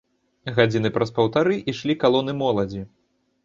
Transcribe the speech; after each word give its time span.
Гадзіны 0.55 0.91
праз 0.95 1.11
паўтары 1.19 1.59
ішлі 1.75 1.99
калоны 2.07 2.39
моладзі. 2.43 2.87